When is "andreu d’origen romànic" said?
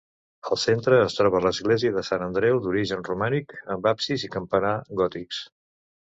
2.27-3.53